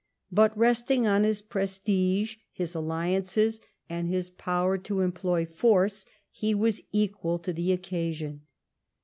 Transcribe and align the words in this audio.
But, 0.31 0.57
resting 0.57 1.05
on 1.05 1.23
his 1.23 1.43
prestige, 1.43 2.37
his 2.51 2.73
alliances, 2.73 3.61
and 3.87 4.07
his 4.09 4.31
power 4.31 4.79
to 4.79 5.01
employ 5.01 5.45
force, 5.45 6.07
he 6.31 6.55
was 6.55 6.81
equal 6.91 7.37
to 7.37 7.53
the 7.53 7.71
occasion. 7.71 8.41